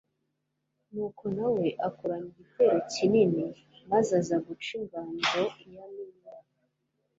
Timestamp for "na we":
1.35-1.65